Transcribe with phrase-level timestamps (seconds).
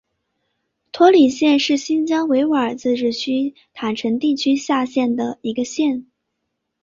[0.91, 6.07] 托里县是新疆维吾尔自治区塔城地区下辖的一个县。